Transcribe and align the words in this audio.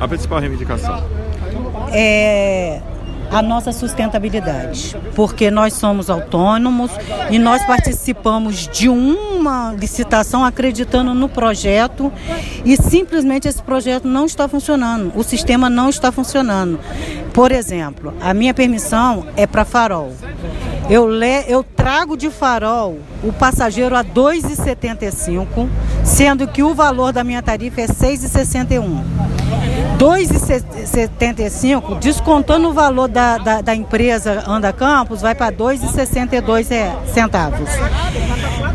A 0.00 0.08
principal 0.08 0.40
reivindicação? 0.40 1.04
É 1.92 2.80
a 3.30 3.40
nossa 3.40 3.72
sustentabilidade, 3.72 4.96
porque 5.14 5.50
nós 5.50 5.74
somos 5.74 6.10
autônomos 6.10 6.90
e 7.30 7.38
nós 7.38 7.64
participamos 7.64 8.66
de 8.66 8.88
uma 8.88 9.72
licitação 9.78 10.44
acreditando 10.44 11.14
no 11.14 11.28
projeto 11.28 12.12
e 12.64 12.76
simplesmente 12.76 13.46
esse 13.46 13.62
projeto 13.62 14.08
não 14.08 14.26
está 14.26 14.48
funcionando, 14.48 15.12
o 15.14 15.22
sistema 15.22 15.70
não 15.70 15.88
está 15.88 16.10
funcionando. 16.10 16.80
Por 17.32 17.52
exemplo, 17.52 18.12
a 18.20 18.34
minha 18.34 18.52
permissão 18.52 19.26
é 19.36 19.46
para 19.46 19.64
farol. 19.64 20.12
Eu, 20.90 21.08
le, 21.08 21.44
eu 21.46 21.62
trago 21.62 22.16
de 22.16 22.30
farol 22.30 22.98
o 23.22 23.32
passageiro 23.32 23.94
a 23.94 24.00
R$ 24.00 24.08
2,75, 24.12 25.68
sendo 26.04 26.48
que 26.48 26.64
o 26.64 26.74
valor 26.74 27.12
da 27.12 27.22
minha 27.22 27.40
tarifa 27.40 27.82
é 27.82 27.86
R$ 27.86 27.92
6,61. 27.92 29.00
2,75, 29.96 32.00
descontando 32.00 32.70
o 32.70 32.72
valor 32.72 33.06
da, 33.06 33.38
da, 33.38 33.60
da, 33.60 33.74
empresa 33.74 34.42
Anda 34.48 34.72
Campos, 34.72 35.22
vai 35.22 35.34
para 35.34 35.54
2,62 35.54 36.72
é, 36.72 36.92
centavos. 37.06 37.70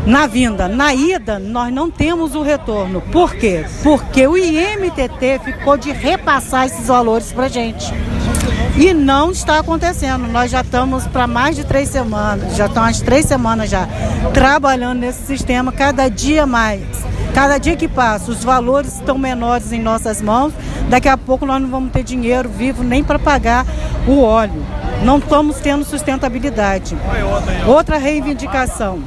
Na 0.06 0.26
vinda, 0.26 0.68
na 0.68 0.94
ida, 0.94 1.38
nós 1.38 1.70
não 1.70 1.90
temos 1.90 2.34
o 2.34 2.40
retorno. 2.40 3.02
Por 3.12 3.34
quê? 3.34 3.66
Porque 3.82 4.26
o 4.26 4.38
IMTT 4.38 5.40
ficou 5.44 5.76
de 5.76 5.92
repassar 5.92 6.64
esses 6.64 6.86
valores 6.86 7.30
para 7.30 7.48
gente. 7.48 7.92
E 8.78 8.92
não 8.92 9.30
está 9.30 9.58
acontecendo. 9.58 10.26
Nós 10.28 10.50
já 10.50 10.60
estamos 10.60 11.06
para 11.06 11.26
mais 11.26 11.56
de 11.56 11.64
três 11.64 11.88
semanas, 11.88 12.56
já 12.56 12.66
estão 12.66 12.84
as 12.84 13.00
três 13.00 13.24
semanas 13.24 13.70
já 13.70 13.88
trabalhando 14.34 14.98
nesse 15.00 15.24
sistema, 15.26 15.72
cada 15.72 16.08
dia 16.08 16.46
mais. 16.46 16.82
Cada 17.32 17.58
dia 17.58 17.76
que 17.76 17.88
passa, 17.88 18.30
os 18.30 18.44
valores 18.44 18.94
estão 18.96 19.18
menores 19.18 19.72
em 19.72 19.80
nossas 19.80 20.20
mãos. 20.20 20.52
Daqui 20.88 21.08
a 21.08 21.16
pouco 21.16 21.46
nós 21.46 21.60
não 21.60 21.68
vamos 21.68 21.90
ter 21.90 22.02
dinheiro 22.02 22.48
vivo 22.48 22.82
nem 22.82 23.02
para 23.02 23.18
pagar 23.18 23.66
o 24.06 24.20
óleo. 24.22 24.64
Não 25.02 25.18
estamos 25.18 25.56
tendo 25.56 25.84
sustentabilidade. 25.84 26.96
Outra 27.66 27.96
reivindicação. 27.98 29.02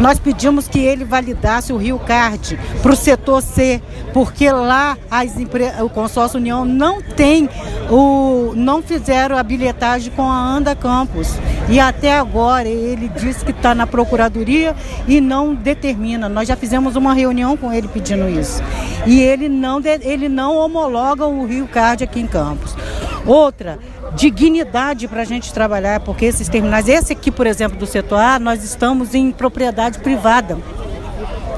Nós 0.00 0.18
pedimos 0.18 0.68
que 0.68 0.78
ele 0.78 1.04
validasse 1.04 1.72
o 1.72 1.76
Rio 1.76 1.98
Card 1.98 2.58
para 2.80 2.92
o 2.92 2.96
setor 2.96 3.42
C, 3.42 3.82
porque 4.12 4.50
lá 4.50 4.96
as 5.10 5.32
o 5.80 5.88
consórcio 5.88 6.38
União 6.38 6.64
não 6.64 7.02
tem 7.02 7.48
o 7.90 8.52
não 8.54 8.82
fizeram 8.82 9.36
a 9.36 9.42
bilhetagem 9.42 10.12
com 10.12 10.22
a 10.22 10.36
Anda 10.36 10.74
Campos. 10.74 11.38
E 11.68 11.80
até 11.80 12.16
agora 12.16 12.68
ele 12.68 13.08
disse 13.08 13.44
que 13.44 13.50
está 13.50 13.74
na 13.74 13.86
procuradoria 13.86 14.74
e 15.06 15.20
não 15.20 15.54
determina. 15.54 16.28
Nós 16.28 16.48
já 16.48 16.56
fizemos 16.56 16.96
uma 16.96 17.14
reunião 17.14 17.56
com 17.56 17.72
ele 17.72 17.88
pedindo 17.88 18.28
isso. 18.28 18.62
E 19.06 19.20
ele 19.20 19.48
não, 19.48 19.80
ele 20.02 20.28
não 20.28 20.56
homologa 20.56 21.26
o 21.26 21.46
Rio 21.46 21.66
Card 21.66 22.04
aqui 22.04 22.20
em 22.20 22.26
Campos. 22.26 22.76
Outra, 23.26 23.78
dignidade 24.14 25.06
para 25.08 25.22
a 25.22 25.24
gente 25.24 25.52
trabalhar, 25.52 26.00
porque 26.00 26.24
esses 26.24 26.48
terminais, 26.48 26.88
esse 26.88 27.12
aqui, 27.12 27.30
por 27.30 27.46
exemplo, 27.46 27.78
do 27.78 27.86
setor 27.86 28.20
A, 28.20 28.38
nós 28.38 28.64
estamos 28.64 29.14
em 29.14 29.30
propriedade 29.30 29.98
privada. 29.98 30.58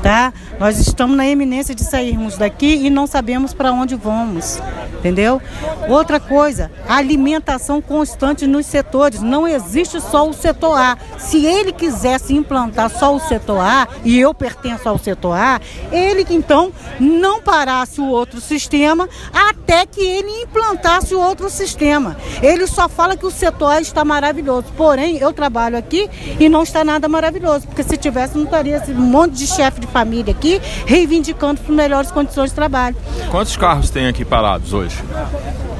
Tá? 0.03 0.33
Nós 0.59 0.79
estamos 0.79 1.17
na 1.17 1.27
eminência 1.27 1.75
de 1.75 1.85
sairmos 1.85 2.39
daqui 2.39 2.87
e 2.87 2.89
não 2.89 3.07
sabemos 3.07 3.53
para 3.53 3.71
onde 3.71 3.95
vamos 3.95 4.59
entendeu? 5.01 5.41
Outra 5.89 6.21
coisa, 6.21 6.71
alimentação 6.89 7.81
constante 7.81 8.47
nos 8.47 8.67
setores. 8.67 9.21
Não 9.21 9.49
existe 9.49 10.01
só 10.01 10.29
o 10.29 10.33
setor 10.33 10.79
A. 10.79 10.97
Se 11.19 11.45
ele 11.45 11.73
quisesse 11.73 12.35
implantar 12.35 12.91
só 12.91 13.15
o 13.15 13.19
setor 13.19 13.61
A, 13.61 13.89
e 14.05 14.21
eu 14.21 14.33
pertenço 14.33 14.89
ao 14.89 14.99
setor 14.99 15.37
A, 15.37 15.61
ele 15.91 16.25
então 16.31 16.73
não 17.01 17.41
parasse 17.41 18.01
o 18.01 18.09
outro 18.09 18.41
sistema 18.41 19.09
até 19.33 19.87
que 19.87 20.01
ele 20.01 20.43
implantasse 20.43 21.15
o 21.15 21.21
outro 21.21 21.51
sistema. 21.51 22.17
Ele 22.43 22.67
só 22.67 22.89
fala 22.89 23.17
que 23.17 23.27
o 23.27 23.31
setor 23.31 23.73
A 23.73 23.81
está 23.81 24.05
maravilhoso. 24.05 24.67
Porém, 24.77 25.17
eu 25.17 25.33
trabalho 25.33 25.77
aqui 25.77 26.09
e 26.39 26.49
não 26.49 26.63
está 26.63 26.85
nada 26.85 27.09
maravilhoso, 27.09 27.67
porque 27.67 27.83
se 27.83 27.97
tivesse, 27.97 28.37
não 28.37 28.45
estaria 28.45 28.77
esse 28.77 28.93
monte 28.93 29.33
de 29.33 29.47
chefe 29.47 29.81
de 29.81 29.87
família 29.87 30.33
aqui 30.33 30.61
reivindicando 30.87 31.61
por 31.61 31.75
melhores 31.75 32.11
condições 32.11 32.51
de 32.51 32.55
trabalho. 32.55 32.97
Quantos 33.31 33.57
carros 33.57 33.91
tem 33.91 34.07
aqui 34.07 34.25
parados 34.25 34.73
hoje? 34.73 34.90
Hoje? 34.91 35.05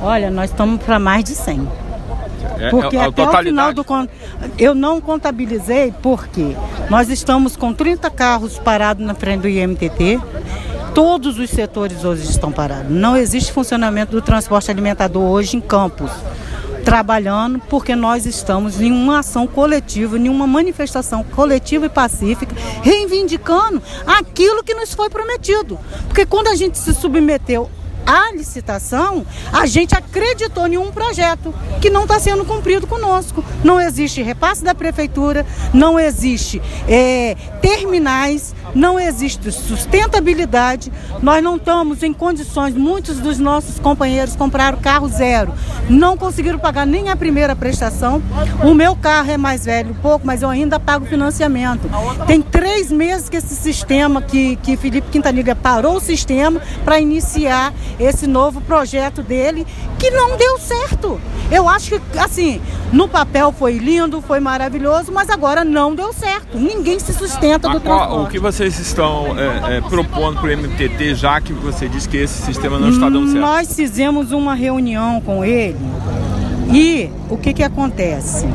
Olha, 0.03 0.31
nós 0.31 0.51
estamos 0.51 0.83
para 0.83 0.99
mais 0.99 1.25
de 1.25 1.35
100. 1.35 1.69
É, 2.59 2.71
porque 2.71 2.97
é, 2.97 3.05
até 3.05 3.27
o 3.27 3.43
final 3.43 3.73
do 3.73 3.85
eu 4.59 4.75
não 4.75 5.01
contabilizei 5.01 5.95
porque 6.03 6.55
nós 6.89 7.09
estamos 7.09 7.57
com 7.57 7.73
30 7.73 8.11
carros 8.11 8.59
parados 8.59 9.05
na 9.05 9.15
frente 9.15 9.43
do 9.43 9.49
IMTT. 9.49 10.21
Todos 10.95 11.39
os 11.39 11.49
setores 11.51 12.05
hoje 12.05 12.29
estão 12.29 12.51
parados. 12.51 12.91
Não 12.91 13.17
existe 13.17 13.53
funcionamento 13.53 14.13
do 14.13 14.21
transporte 14.21 14.71
alimentador 14.71 15.23
hoje 15.23 15.57
em 15.57 15.61
Campos 15.61 16.11
trabalhando 16.85 17.61
porque 17.69 17.95
nós 17.95 18.27
estamos 18.27 18.81
em 18.81 18.91
uma 18.91 19.21
ação 19.21 19.47
coletiva, 19.47 20.19
em 20.19 20.29
uma 20.29 20.47
manifestação 20.47 21.23
coletiva 21.23 21.87
e 21.87 21.89
pacífica, 21.89 22.57
reivindicando 22.83 23.83
aquilo 24.07 24.65
que 24.65 24.75
nos 24.75 24.93
foi 24.95 25.11
prometido. 25.11 25.79
Porque 26.07 26.25
quando 26.27 26.49
a 26.49 26.55
gente 26.55 26.79
se 26.79 26.93
submeteu 26.95 27.71
a 28.11 28.33
licitação, 28.33 29.25
a 29.53 29.67
gente 29.67 29.95
acreditou 29.95 30.67
em 30.67 30.77
um 30.77 30.91
projeto 30.91 31.55
que 31.81 31.89
não 31.89 32.03
está 32.03 32.19
sendo 32.19 32.45
cumprido 32.45 32.85
conosco. 32.85 33.45
Não 33.63 33.81
existe 33.81 34.21
repasse 34.21 34.65
da 34.65 34.75
prefeitura, 34.75 35.47
não 35.73 35.97
existe 35.97 36.61
é, 36.89 37.37
terminais, 37.63 38.53
não 38.75 38.99
existe 38.99 39.53
sustentabilidade. 39.53 40.93
Nós 41.23 41.41
não 41.41 41.55
estamos 41.55 42.03
em 42.03 42.13
condições, 42.13 42.75
muitos 42.75 43.19
dos 43.19 43.39
nossos 43.39 43.79
companheiros 43.79 44.35
compraram 44.35 44.79
carro 44.79 45.09
zero, 45.09 45.55
não 45.89 46.17
conseguiram 46.17 46.59
pagar 46.59 46.85
nem 46.85 47.11
a 47.11 47.17
primeira 47.17 47.55
prestação. 47.55 48.21
O 48.65 48.75
meu 48.75 48.97
carro 48.97 49.31
é 49.31 49.37
mais 49.37 49.65
velho, 49.65 49.95
pouco, 50.03 50.27
mas 50.27 50.43
eu 50.43 50.49
ainda 50.49 50.81
pago 50.81 51.07
financiamento. 51.07 51.89
Tem 52.27 52.43
três 52.43 52.91
meses 52.91 53.29
que 53.29 53.37
esse 53.37 53.55
sistema, 53.55 54.21
que, 54.21 54.57
que 54.57 54.77
Felipe 54.77 55.11
Quintanilha 55.11 55.55
parou 55.55 55.97
o 55.97 56.01
sistema 56.01 56.61
para 56.85 56.99
iniciar 56.99 57.73
esse 58.01 58.27
novo 58.27 58.61
projeto 58.63 59.23
dele, 59.23 59.67
que 59.99 60.11
não 60.11 60.37
deu 60.37 60.59
certo. 60.59 61.21
Eu 61.51 61.69
acho 61.69 62.01
que, 62.01 62.19
assim, 62.19 62.61
no 62.93 63.07
papel 63.07 63.53
foi 63.53 63.79
lindo, 63.79 64.23
foi 64.23 64.41
maravilhoso, 64.41 65.13
mas 65.13 65.29
agora 65.29 65.65
não 65.65 65.95
deu 65.95 66.13
certo. 66.13 66.59
Ninguém 66.59 66.99
se 66.99 67.13
sustenta 67.13 67.69
do 67.69 67.79
transporte. 67.79 68.27
O 68.27 68.31
que 68.31 68.39
vocês 68.39 68.79
estão 68.79 69.39
é, 69.39 69.77
é, 69.77 69.81
propondo 69.83 70.41
para 70.41 70.49
o 70.51 70.57
MTT, 70.57 71.15
já 71.15 71.41
que 71.41 71.53
você 71.53 71.89
disse 71.89 72.09
que 72.09 72.17
esse 72.17 72.43
sistema 72.43 72.79
não 72.79 72.89
está 72.89 73.09
dando 73.09 73.27
certo? 73.27 73.41
Nós 73.41 73.75
fizemos 73.75 74.33
uma 74.33 74.55
reunião 74.55 75.21
com 75.21 75.45
ele 75.45 75.79
e 76.73 77.11
o 77.29 77.37
que, 77.37 77.53
que 77.53 77.63
acontece? 77.63 78.49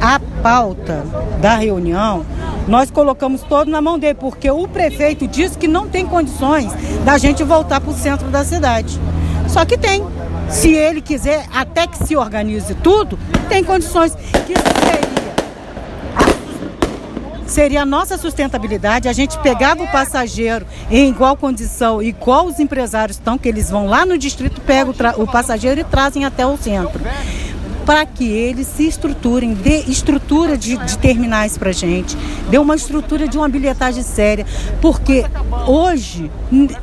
A 0.00 0.18
pauta 0.42 1.04
da 1.40 1.56
reunião 1.56 2.24
nós 2.68 2.90
colocamos 2.90 3.42
todo 3.42 3.70
na 3.70 3.80
mão 3.80 3.98
dele, 3.98 4.14
porque 4.14 4.50
o 4.50 4.68
prefeito 4.68 5.26
disse 5.26 5.58
que 5.58 5.68
não 5.68 5.88
tem 5.88 6.06
condições 6.06 6.72
da 7.04 7.18
gente 7.18 7.42
voltar 7.42 7.80
para 7.80 7.90
o 7.90 7.94
centro 7.94 8.28
da 8.28 8.44
cidade. 8.44 9.00
Só 9.48 9.64
que 9.64 9.76
tem. 9.76 10.04
Se 10.48 10.72
ele 10.72 11.00
quiser, 11.00 11.46
até 11.54 11.86
que 11.86 12.04
se 12.04 12.16
organize 12.16 12.74
tudo, 12.74 13.18
tem 13.48 13.62
condições. 13.62 14.14
Que 14.14 14.54
seria 14.56 15.10
seria 17.50 17.82
a 17.82 17.86
nossa 17.86 18.16
sustentabilidade. 18.16 19.08
A 19.08 19.12
gente 19.12 19.38
pegava 19.40 19.82
o 19.82 19.88
passageiro 19.90 20.64
em 20.90 21.08
igual 21.08 21.36
condição, 21.36 22.00
igual 22.00 22.46
os 22.46 22.60
empresários 22.60 23.16
estão, 23.16 23.36
que 23.36 23.48
eles 23.48 23.68
vão 23.68 23.86
lá 23.86 24.06
no 24.06 24.16
distrito, 24.16 24.60
pegam 24.60 24.94
o, 25.18 25.22
o 25.22 25.26
passageiro 25.26 25.80
e 25.80 25.84
trazem 25.84 26.24
até 26.24 26.46
o 26.46 26.56
centro 26.56 27.00
para 27.90 28.06
que 28.06 28.24
eles 28.24 28.68
se 28.68 28.86
estruturem, 28.86 29.52
dê 29.52 29.80
estrutura 29.80 30.56
de, 30.56 30.76
de 30.76 30.96
terminais 30.96 31.58
para 31.58 31.72
gente, 31.72 32.16
dê 32.48 32.56
uma 32.56 32.76
estrutura 32.76 33.26
de 33.26 33.36
uma 33.36 33.48
bilhetagem 33.48 34.04
séria, 34.04 34.46
porque 34.80 35.26
hoje 35.66 36.30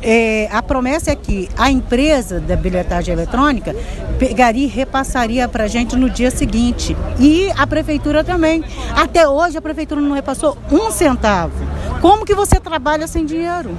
é, 0.02 0.50
a 0.52 0.62
promessa 0.62 1.12
é 1.12 1.16
que 1.16 1.48
a 1.58 1.72
empresa 1.72 2.42
da 2.42 2.58
bilhetagem 2.58 3.14
eletrônica 3.14 3.74
pegaria 4.20 4.66
e 4.66 4.68
repassaria 4.68 5.48
para 5.48 5.64
a 5.64 5.68
gente 5.68 5.96
no 5.96 6.10
dia 6.10 6.30
seguinte. 6.30 6.94
E 7.18 7.50
a 7.58 7.66
prefeitura 7.66 8.22
também. 8.22 8.62
Até 8.94 9.26
hoje 9.30 9.58
a 9.58 9.62
prefeitura 9.62 10.02
não 10.02 10.14
repassou 10.14 10.58
um 10.70 10.92
centavo. 10.92 11.56
Como 12.02 12.26
que 12.26 12.36
você 12.36 12.60
trabalha 12.60 13.08
sem 13.08 13.26
dinheiro? 13.26 13.78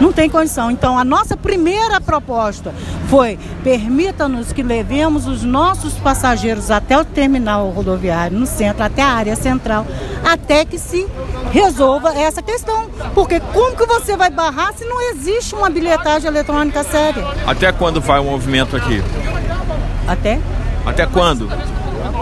Não 0.00 0.12
tem 0.12 0.30
condição. 0.30 0.70
Então 0.70 0.98
a 0.98 1.04
nossa 1.04 1.36
primeira 1.36 2.00
proposta 2.00 2.72
foi 3.08 3.38
permita-nos 3.62 4.52
que 4.52 4.62
levemos 4.62 5.26
os 5.26 5.42
nossos 5.42 5.94
passageiros 5.94 6.70
até 6.70 6.98
o 6.98 7.04
terminal 7.04 7.68
rodoviário, 7.70 8.38
no 8.38 8.46
centro, 8.46 8.84
até 8.84 9.02
a 9.02 9.08
área 9.08 9.36
central, 9.36 9.86
até 10.24 10.64
que 10.64 10.78
se 10.78 11.06
resolva 11.52 12.14
essa 12.16 12.42
questão. 12.42 12.88
Porque 13.14 13.40
como 13.40 13.76
que 13.76 13.86
você 13.86 14.16
vai 14.16 14.30
barrar 14.30 14.72
se 14.74 14.84
não 14.84 15.10
existe 15.10 15.54
uma 15.54 15.70
bilhetagem 15.70 16.28
eletrônica 16.28 16.82
séria? 16.84 17.24
Até 17.46 17.72
quando 17.72 18.00
vai 18.00 18.20
o 18.20 18.24
movimento 18.24 18.76
aqui? 18.76 19.02
Até? 20.06 20.40
Até 20.84 21.06
quando? 21.06 21.48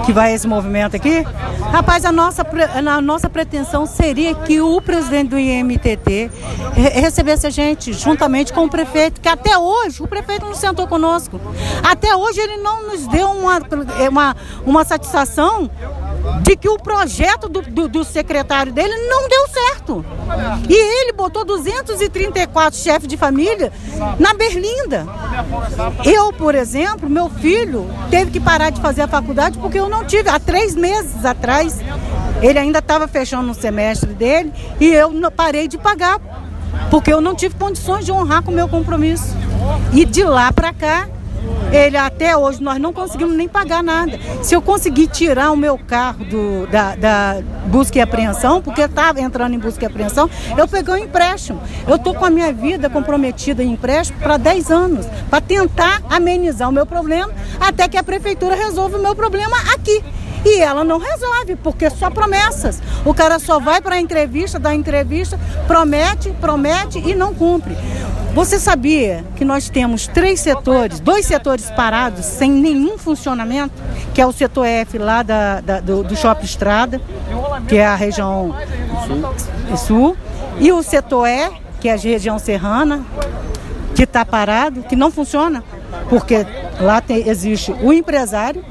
Que 0.04 0.12
vai 0.12 0.34
esse 0.34 0.46
movimento 0.46 0.96
aqui. 0.96 1.24
Rapaz, 1.72 2.04
a 2.04 2.12
nossa, 2.12 2.42
a 2.42 3.00
nossa 3.00 3.28
pretensão 3.28 3.86
seria 3.86 4.34
que 4.34 4.60
o 4.60 4.80
presidente 4.80 5.30
do 5.30 5.38
IMTT 5.38 6.30
recebesse 6.74 7.46
a 7.46 7.50
gente 7.50 7.92
juntamente 7.92 8.52
com 8.52 8.64
o 8.64 8.70
prefeito, 8.70 9.20
que 9.20 9.28
até 9.28 9.56
hoje 9.58 10.02
o 10.02 10.06
prefeito 10.06 10.46
não 10.46 10.54
sentou 10.54 10.86
conosco. 10.86 11.40
Até 11.82 12.14
hoje 12.14 12.40
ele 12.40 12.58
não 12.58 12.86
nos 12.86 13.06
deu 13.06 13.28
uma, 13.30 13.60
uma, 14.08 14.36
uma 14.64 14.84
satisfação 14.84 15.70
de 16.42 16.56
que 16.56 16.68
o 16.68 16.78
projeto 16.78 17.48
do, 17.48 17.62
do, 17.62 17.88
do, 17.88 18.04
secretário 18.04 18.72
dele 18.72 18.94
não 19.08 19.28
deu 19.28 19.48
certo. 19.48 20.04
E 20.68 20.74
ele 20.74 21.12
botou 21.12 21.44
234 21.44 22.78
chefes 22.78 23.08
de 23.08 23.16
família 23.16 23.72
na 24.18 24.34
Berlinda. 24.34 25.06
Eu, 26.04 26.32
por 26.32 26.54
exemplo, 26.54 27.08
meu 27.08 27.28
filho 27.28 27.88
teve 28.10 28.30
que 28.30 28.40
parar 28.40 28.70
de 28.70 28.80
fazer 28.80 29.02
a 29.02 29.08
faculdade 29.08 29.58
porque 29.58 29.78
eu 29.78 29.88
não 29.88 30.04
tive. 30.04 30.28
Há 30.28 30.38
três 30.38 30.74
meses 30.74 31.24
atrás, 31.24 31.78
ele 32.40 32.58
ainda 32.58 32.78
estava 32.78 33.06
fechando 33.06 33.50
o 33.50 33.54
semestre 33.54 34.12
dele 34.14 34.52
e 34.80 34.86
eu 34.86 35.12
parei 35.30 35.68
de 35.68 35.76
pagar 35.76 36.18
porque 36.90 37.12
eu 37.12 37.20
não 37.20 37.34
tive 37.34 37.54
condições 37.54 38.04
de 38.04 38.12
honrar 38.12 38.42
com 38.42 38.50
o 38.50 38.54
meu 38.54 38.68
compromisso. 38.68 39.36
E 39.92 40.04
de 40.04 40.24
lá 40.24 40.52
para 40.52 40.72
cá, 40.72 41.08
ele 41.74 41.96
até 41.96 42.36
hoje 42.36 42.62
nós 42.62 42.80
não 42.80 42.92
conseguimos 42.92 43.36
nem 43.36 43.48
pagar 43.48 43.82
nada. 43.82 44.18
Se 44.42 44.54
eu 44.54 44.62
conseguir 44.62 45.08
tirar 45.08 45.50
o 45.50 45.56
meu 45.56 45.76
carro 45.76 46.24
do, 46.24 46.66
da, 46.68 46.94
da 46.94 47.42
busca 47.66 47.98
e 47.98 48.00
apreensão, 48.00 48.62
porque 48.62 48.82
estava 48.82 49.20
entrando 49.20 49.54
em 49.54 49.58
busca 49.58 49.84
e 49.84 49.86
apreensão, 49.86 50.30
eu 50.56 50.68
peguei 50.68 50.94
um 50.94 50.98
empréstimo. 50.98 51.60
Eu 51.86 51.96
estou 51.96 52.14
com 52.14 52.24
a 52.24 52.30
minha 52.30 52.52
vida 52.52 52.88
comprometida 52.88 53.62
em 53.62 53.72
empréstimo 53.72 54.20
para 54.20 54.36
10 54.36 54.70
anos, 54.70 55.06
para 55.28 55.40
tentar 55.40 56.00
amenizar 56.08 56.68
o 56.68 56.72
meu 56.72 56.86
problema, 56.86 57.32
até 57.58 57.88
que 57.88 57.96
a 57.96 58.02
prefeitura 58.02 58.54
resolva 58.54 58.96
o 58.96 59.02
meu 59.02 59.16
problema 59.16 59.56
aqui. 59.74 60.02
E 60.44 60.60
ela 60.60 60.84
não 60.84 60.98
resolve, 60.98 61.56
porque 61.56 61.88
só 61.88 62.10
promessas. 62.10 62.80
O 63.04 63.14
cara 63.14 63.38
só 63.38 63.58
vai 63.58 63.80
para 63.80 63.94
a 63.94 64.00
entrevista, 64.00 64.58
dá 64.58 64.74
entrevista, 64.74 65.40
promete, 65.66 66.30
promete 66.38 66.98
e 66.98 67.14
não 67.14 67.34
cumpre. 67.34 67.74
Você 68.34 68.58
sabia 68.58 69.24
que 69.36 69.44
nós 69.44 69.68
temos 69.68 70.08
três 70.08 70.40
setores, 70.40 70.98
dois 70.98 71.24
setores 71.24 71.70
parados, 71.70 72.24
sem 72.24 72.50
nenhum 72.50 72.98
funcionamento, 72.98 73.80
que 74.12 74.20
é 74.20 74.26
o 74.26 74.32
setor 74.32 74.66
F 74.66 74.98
lá 74.98 75.22
da, 75.22 75.60
da 75.60 75.80
do, 75.80 76.02
do 76.02 76.16
Shopping 76.16 76.44
Estrada, 76.44 77.00
que 77.68 77.76
é 77.76 77.86
a 77.86 77.94
região 77.94 78.52
sul, 79.06 79.76
sul. 79.76 80.16
E 80.58 80.72
o 80.72 80.82
setor 80.82 81.28
E, 81.28 81.48
que 81.80 81.88
é 81.88 81.92
a 81.92 81.96
região 81.96 82.36
serrana, 82.40 83.04
que 83.94 84.02
está 84.02 84.24
parado, 84.24 84.82
que 84.82 84.96
não 84.96 85.12
funciona, 85.12 85.62
porque 86.08 86.44
lá 86.80 87.00
tem, 87.00 87.28
existe 87.28 87.72
o 87.82 87.92
empresário 87.92 88.64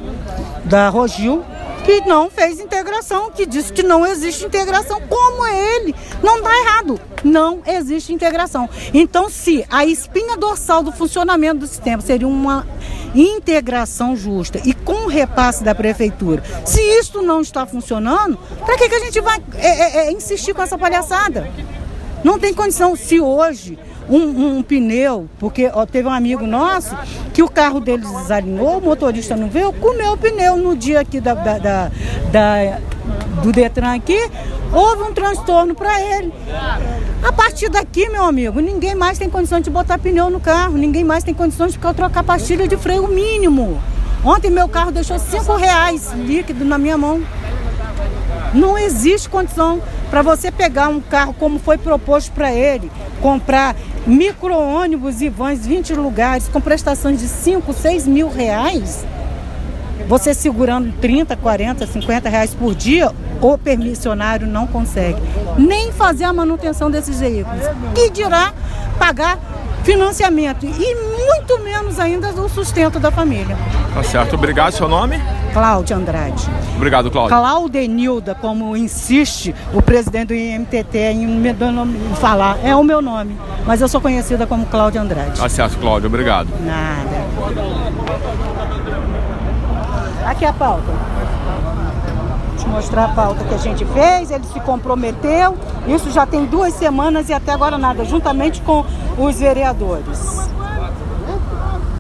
da 0.66 0.90
Rogil, 0.90 1.42
que 1.84 2.02
não 2.02 2.30
fez 2.30 2.60
integração, 2.60 3.30
que 3.30 3.46
disse 3.46 3.72
que 3.72 3.84
não 3.84 4.06
existe 4.06 4.46
integração. 4.46 5.02
Como 5.02 5.46
ele? 5.46 5.94
Não 6.22 6.38
está 6.38 6.58
errado. 6.58 7.00
Não 7.24 7.62
existe 7.66 8.14
integração. 8.14 8.70
Então, 8.94 9.30
se 9.30 9.66
a 9.70 9.86
espinha 9.86 10.38
dorsal 10.38 10.82
do 10.82 10.92
funcionamento 10.92 11.60
do 11.60 11.68
sistema 11.68 12.02
seria 12.02 12.28
uma 12.28 12.66
integração 13.14 14.16
justa 14.16 14.60
e 14.66 14.74
com 14.74 15.08
repasse 15.08 15.64
da 15.64 15.76
prefeitura, 15.76 16.44
se 16.66 16.82
isso 16.82 17.22
não 17.22 17.42
está 17.42 17.66
funcionando, 17.66 18.38
para 18.66 18.78
que, 18.78 18.90
que 18.90 18.96
a 18.96 19.00
gente 19.00 19.22
vai 19.22 19.42
é, 19.56 19.68
é, 19.68 19.98
é, 20.08 20.12
insistir 20.12 20.54
com 20.54 20.62
essa 20.62 20.78
palhaçada? 20.78 21.50
Não 22.24 22.40
tem 22.40 22.54
condição. 22.54 22.96
Se 22.96 23.20
hoje 23.20 23.78
um, 24.10 24.58
um 24.58 24.64
pneu, 24.64 25.30
porque 25.40 25.70
ó, 25.74 25.86
teve 25.86 26.08
um 26.08 26.12
amigo 26.12 26.46
nosso 26.46 26.96
que 27.34 27.42
o 27.42 27.50
carro 27.50 27.80
dele 27.80 28.06
desalinhou, 28.06 28.78
o 28.78 28.82
motorista 28.82 29.36
não 29.36 29.50
veio, 29.50 29.72
comeu 29.74 30.14
o 30.14 30.18
pneu 30.18 30.58
no 30.58 30.76
dia 30.76 31.00
aqui 31.00 31.20
da, 31.20 31.34
da, 31.34 31.58
da, 31.58 31.92
da 32.32 32.80
do 33.42 33.52
Detran 33.52 33.96
aqui, 33.96 34.18
houve 34.72 35.04
um 35.04 35.14
transtorno 35.14 35.76
para 35.76 36.00
ele. 36.02 36.34
A 37.22 37.32
partir 37.32 37.70
daqui, 37.70 38.10
meu 38.10 38.24
amigo, 38.24 38.60
ninguém 38.60 38.96
mais 38.96 39.18
tem 39.18 39.30
condições 39.30 39.64
de 39.64 39.70
botar 39.70 39.98
pneu 39.98 40.30
no 40.30 40.40
carro, 40.40 40.78
ninguém 40.78 41.04
mais 41.04 41.24
tem 41.24 41.34
condições 41.34 41.74
de 41.74 41.80
trocar 41.80 42.24
pastilha 42.24 42.68
de 42.68 42.78
freio 42.78 43.08
mínimo. 43.08 43.82
Ontem 44.24 44.50
meu 44.50 44.70
carro 44.70 44.92
deixou 44.92 45.20
cinco 45.20 45.56
reais 45.56 46.14
líquido 46.14 46.64
na 46.64 46.78
minha 46.78 46.98
mão. 46.98 47.22
Não 48.54 48.78
existe 48.78 49.28
condição 49.28 49.82
para 50.14 50.22
você 50.22 50.52
pegar 50.52 50.90
um 50.90 51.02
carro 51.02 51.34
como 51.34 51.58
foi 51.58 51.76
proposto 51.76 52.32
para 52.34 52.54
ele, 52.54 52.92
comprar 53.20 53.76
micro-ônibus 54.06 55.22
e 55.22 55.28
vans 55.28 55.66
20 55.66 55.96
lugares 55.96 56.48
com 56.48 56.62
prestações 56.62 57.20
de 57.20 57.28
5, 57.28 57.74
6 57.74 58.06
mil 58.06 58.30
reais, 58.30 59.04
você 60.08 60.36
segurando 60.36 60.94
30, 61.02 61.36
40, 61.36 61.88
50 61.88 62.30
reais 62.30 62.54
por 62.54 62.76
dia, 62.76 63.12
o 63.42 63.58
permissionário 63.58 64.46
não 64.46 64.68
consegue 64.68 65.20
nem 65.58 65.92
fazer 65.92 66.26
a 66.26 66.34
manutenção 66.34 66.92
desses 66.92 67.20
veículos. 67.20 67.64
E 67.98 68.12
dirá 68.12 68.54
pagar 69.00 69.40
financiamento 69.84 70.66
e 70.66 70.96
muito 70.96 71.60
menos 71.64 72.00
ainda 72.00 72.30
o 72.30 72.50
sustento 72.50 73.00
da 73.00 73.12
família. 73.12 73.58
Tá 73.94 74.04
certo. 74.04 74.36
Obrigado. 74.36 74.74
Seu 74.74 74.88
nome? 74.88 75.22
Cláudia 75.52 75.96
Andrade. 75.96 76.50
Obrigado, 76.76 77.12
Cláudia. 77.12 77.38
Claudenilda, 77.38 78.34
como 78.34 78.76
insiste 78.76 79.54
o 79.74 79.82
presidente 79.82 80.28
do 80.30 80.34
IMTT 80.34 80.98
em 80.98 81.28
me 81.28 81.54
falar, 82.16 82.58
é 82.64 82.76
o 82.76 82.84
meu 82.84 83.02
nome. 83.02 83.38
Mas 83.66 83.82
eu 83.82 83.88
sou 83.88 84.02
conhecida 84.02 84.48
como 84.48 84.66
Cláudia 84.66 85.02
Andrade. 85.02 85.40
Tá 85.40 85.48
certo, 85.48 85.78
Cláudia. 85.78 86.08
Obrigado. 86.08 86.50
Nada. 86.66 87.24
Aqui 90.26 90.46
a 90.46 90.54
pauta 90.54 91.14
te 92.64 92.70
mostrar 92.70 93.06
a 93.06 93.08
pauta 93.10 93.44
que 93.44 93.54
a 93.54 93.58
gente 93.58 93.86
fez, 93.86 94.32
ele 94.32 94.46
se 94.46 94.60
comprometeu. 94.62 95.58
Isso 95.88 96.12
já 96.12 96.26
tem 96.26 96.46
duas 96.46 96.74
semanas 96.74 97.30
e 97.30 97.34
até 97.34 97.52
agora 97.52 97.78
nada, 97.78 98.06
juntamente 98.06 98.62
com 98.62 98.86
os 99.18 99.40
vereadores. 99.40 100.43